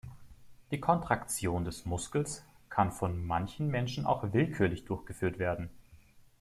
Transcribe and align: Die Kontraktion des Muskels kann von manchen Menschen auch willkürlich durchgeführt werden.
Die 0.71 0.79
Kontraktion 0.79 1.63
des 1.63 1.85
Muskels 1.85 2.43
kann 2.69 2.91
von 2.91 3.23
manchen 3.23 3.67
Menschen 3.67 4.07
auch 4.07 4.33
willkürlich 4.33 4.83
durchgeführt 4.83 5.37
werden. 5.37 5.69